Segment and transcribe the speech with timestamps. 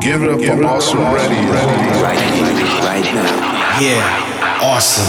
[0.00, 1.34] Give it up for Awesome Ready.
[2.00, 2.44] Right here,
[2.80, 3.80] right now.
[3.80, 5.04] Yeah, awesome.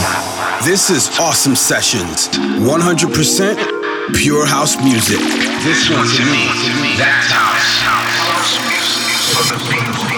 [0.65, 2.27] This is Awesome Sessions.
[2.27, 5.19] 100% pure house music.
[5.63, 7.79] This one to me, that's house.
[7.87, 10.10] House music for the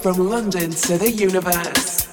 [0.00, 2.09] from London to the universe.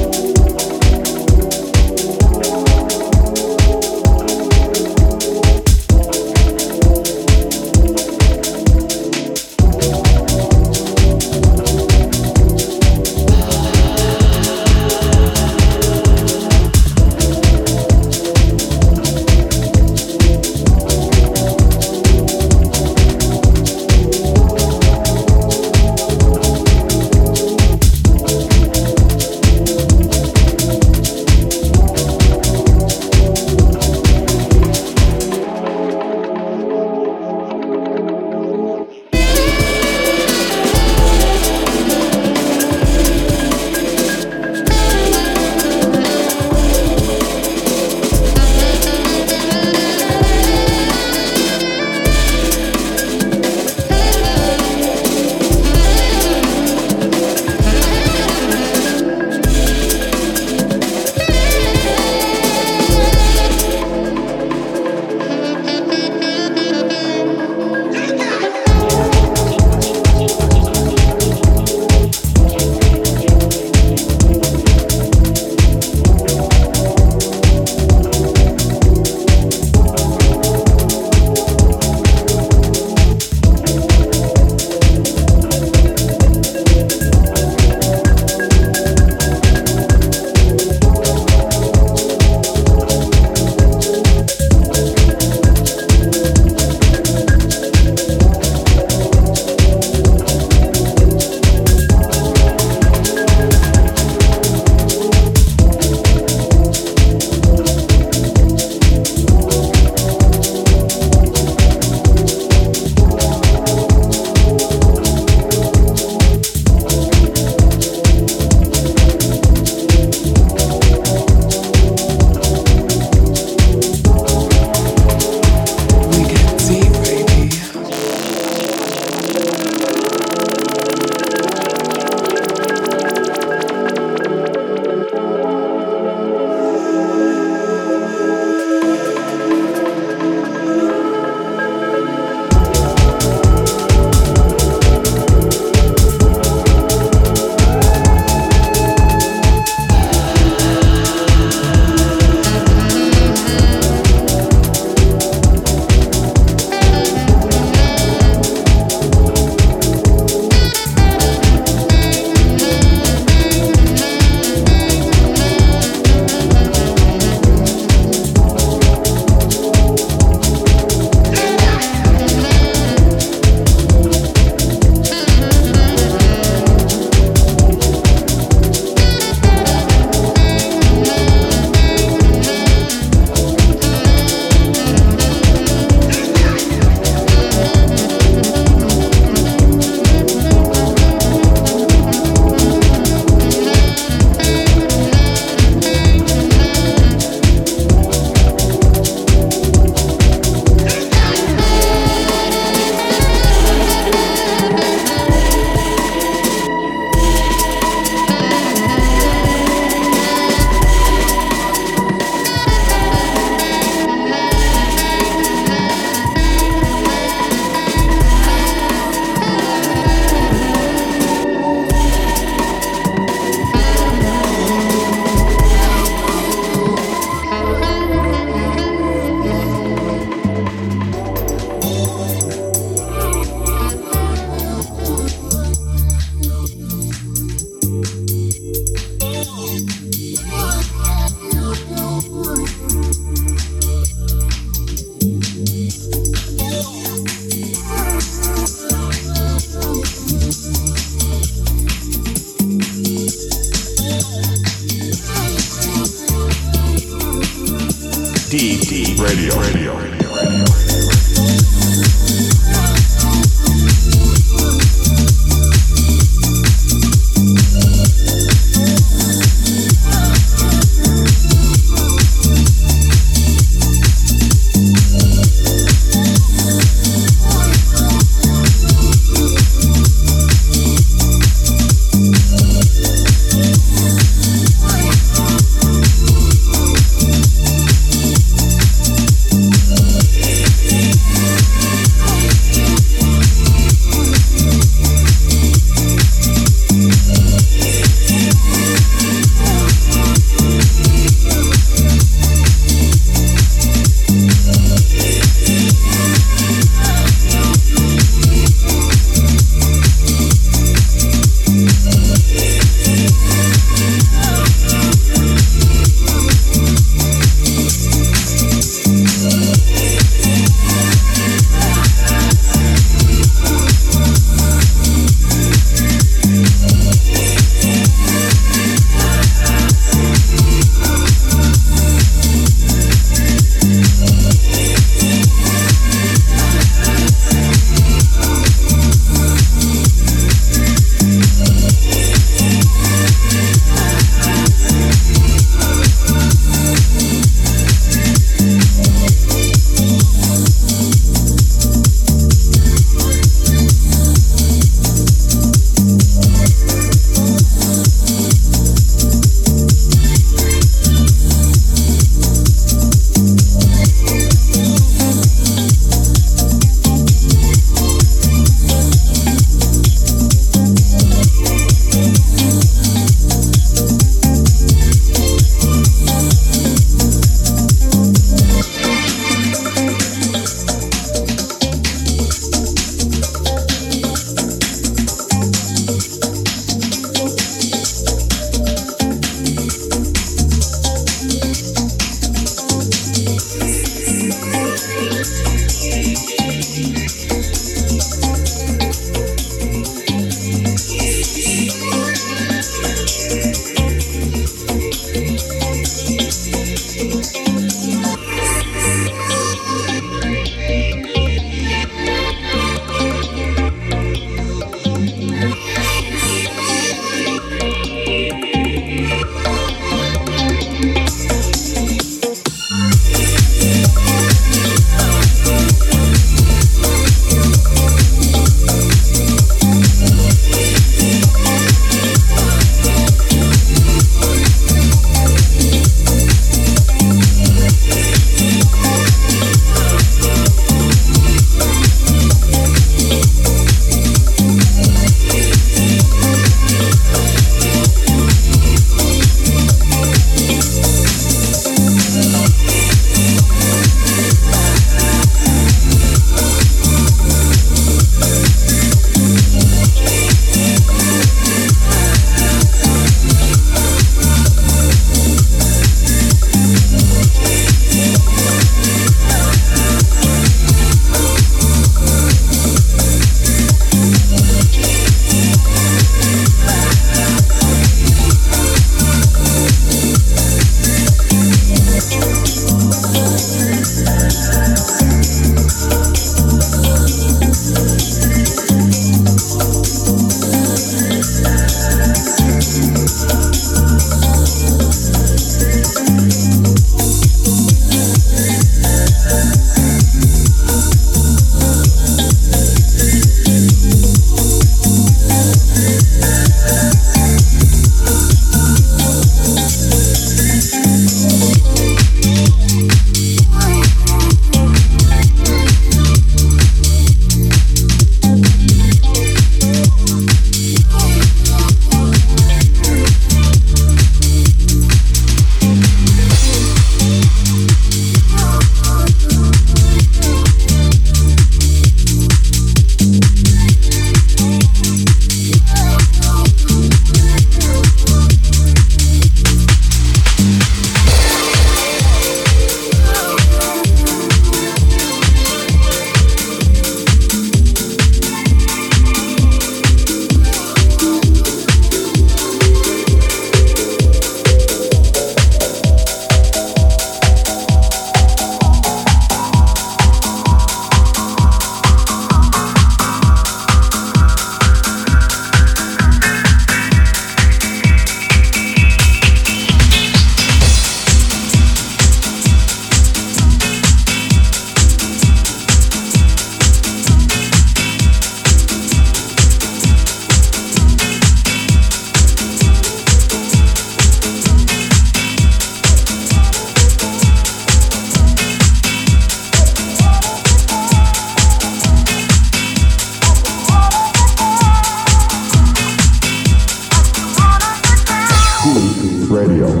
[599.86, 600.00] Thank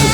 [0.00, 0.05] you.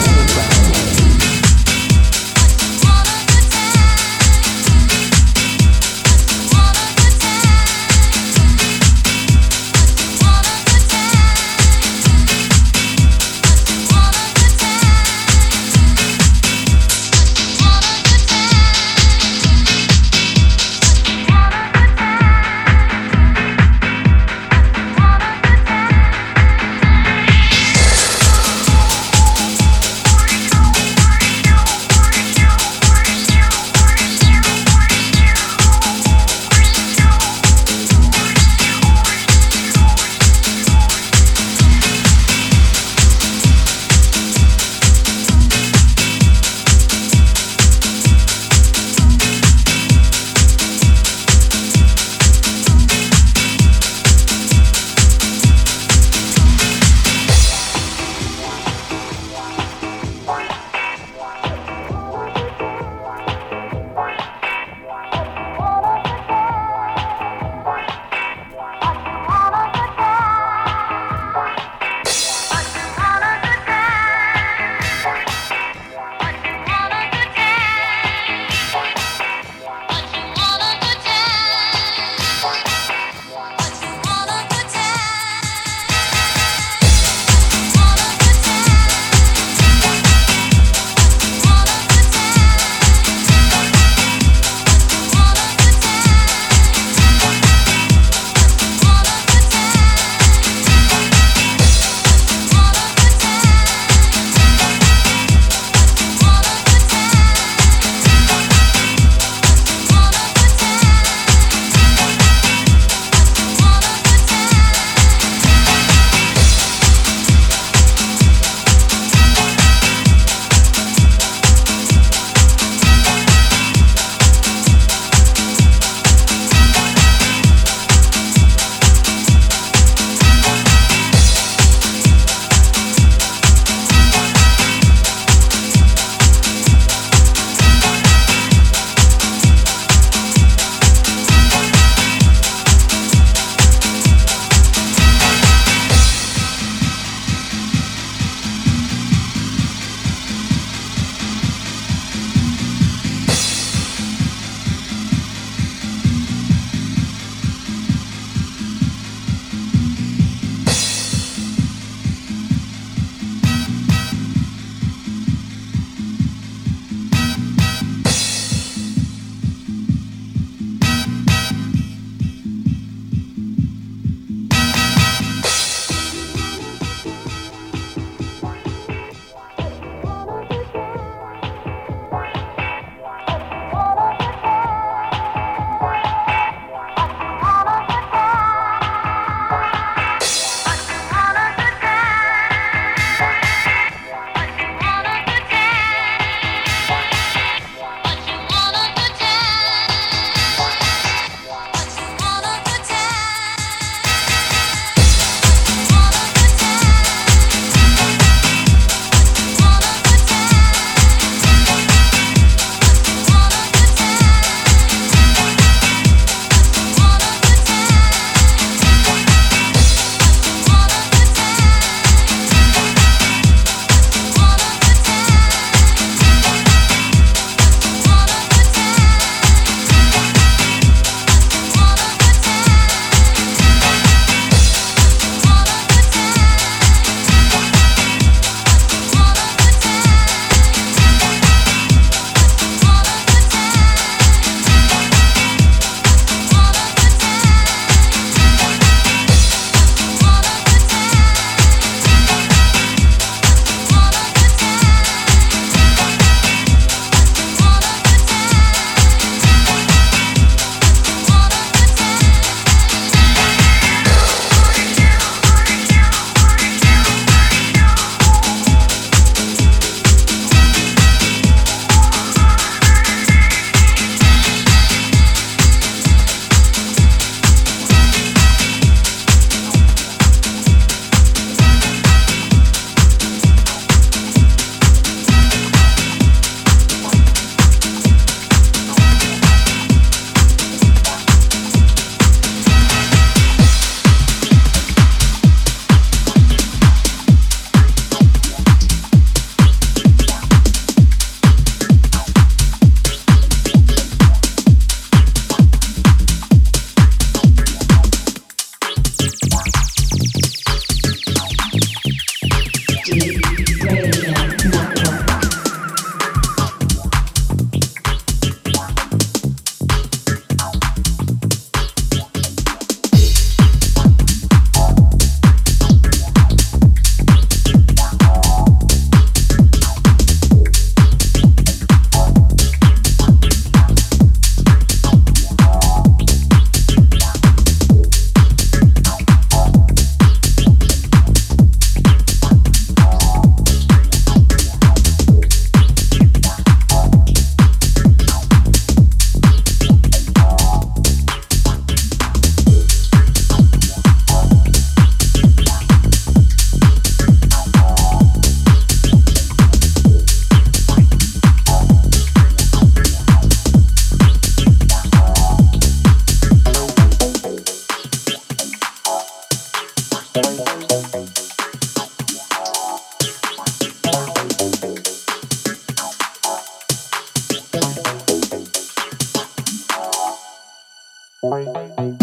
[381.42, 382.21] Bye.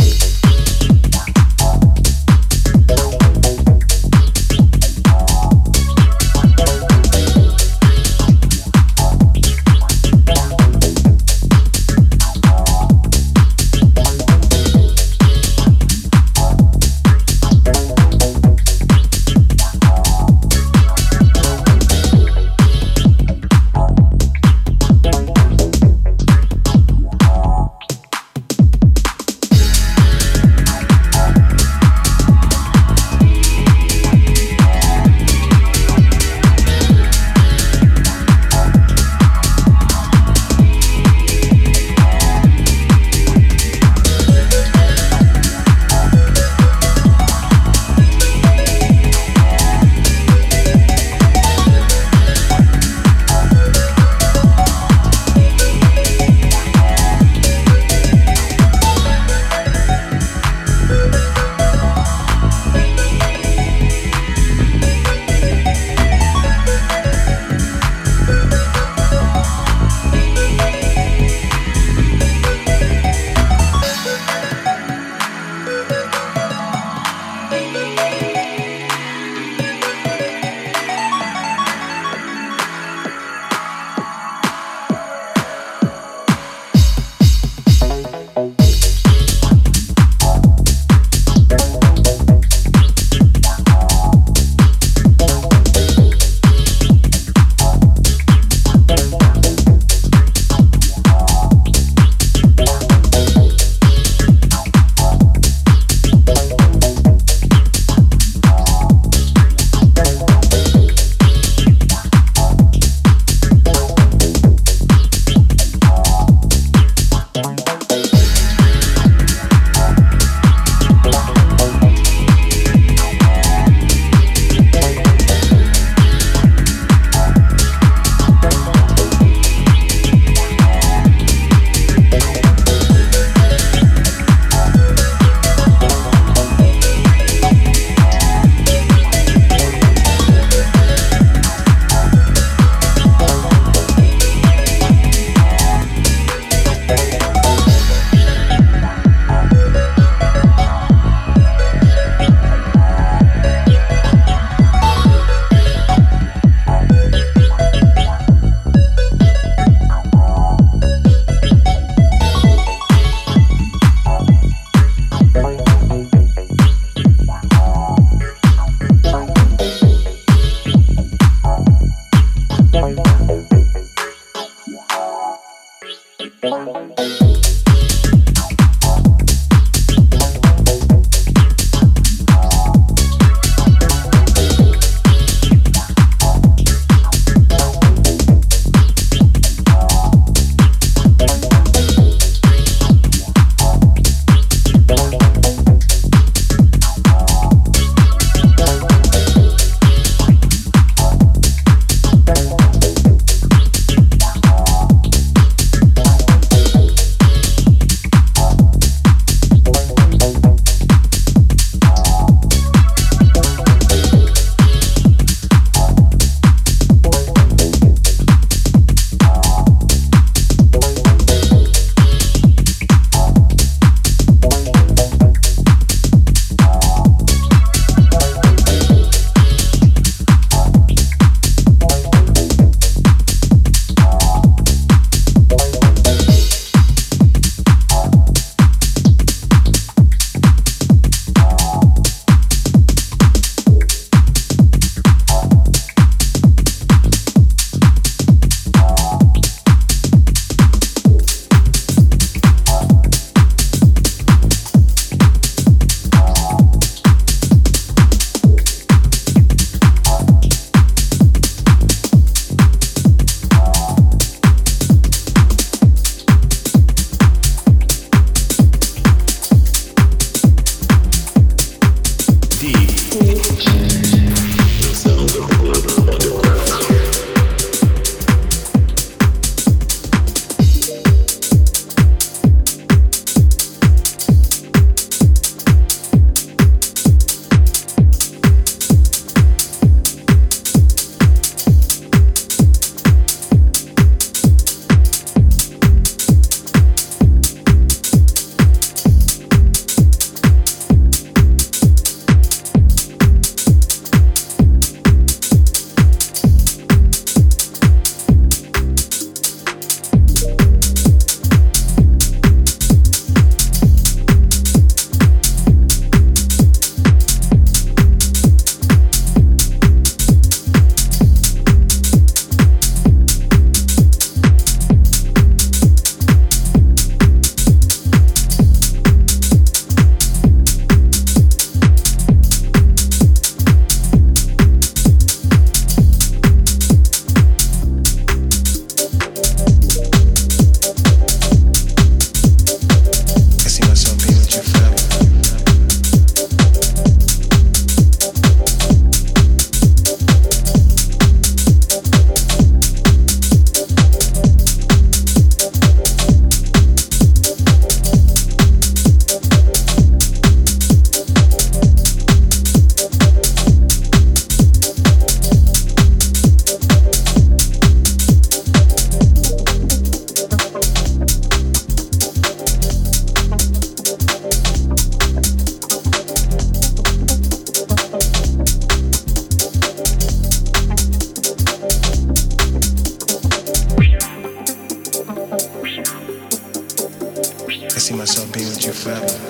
[389.03, 389.48] family.